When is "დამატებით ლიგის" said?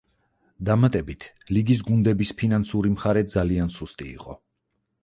0.69-1.83